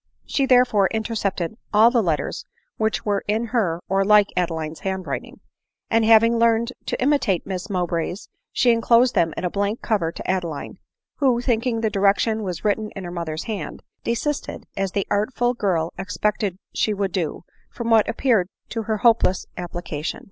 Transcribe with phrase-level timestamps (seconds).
[0.25, 2.43] She therefore in tercepted all the letters
[2.77, 5.41] which were in or like Adeline's hand writing;
[5.91, 10.11] and having learned to imitate Miss Mow bray's, she enclosed them in a blank cover
[10.11, 10.79] to Adeline;
[11.17, 15.93] who, thinking the direction was written in her mother's hand, desisted, as the artful girl
[15.99, 20.19] expected she would do, from what appeared to her a hopeless application.